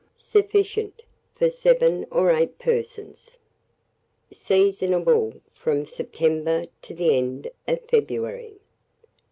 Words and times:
Sufficient 0.17 1.03
for 1.35 1.51
7 1.51 2.07
or 2.09 2.31
8 2.31 2.57
persons. 2.57 3.37
Seasonable 4.33 5.41
from 5.53 5.85
September 5.85 6.65
to 6.81 6.95
the 6.95 7.15
end 7.15 7.51
of 7.67 7.85
February. 7.87 8.55